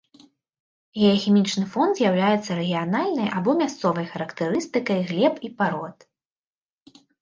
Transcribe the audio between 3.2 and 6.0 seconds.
або мясцовай характарыстыкай глеб і парод.